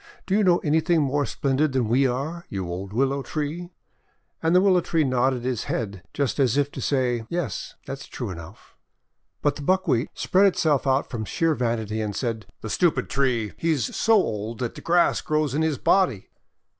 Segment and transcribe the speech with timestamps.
[0.25, 3.69] Do you know anything more splendid than we are, you old Willow Tree?"
[4.41, 7.23] And the Willow Tree nodded his head, just as if to say,'!
[7.29, 8.75] Yes, that's true enough!'
[9.43, 13.53] But the Buckwheat spread itself out from sheer vanity, and said: "The stupid tree!
[13.57, 16.31] He's so old that the grass grows in his body!'